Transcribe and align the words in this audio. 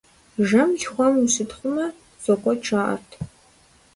Жэм 0.47 0.69
лъхуам 0.79 1.13
ущытхъумэ, 1.23 1.87
зокӀуэкӀ, 2.23 2.63
жаӀэрт. 2.67 3.11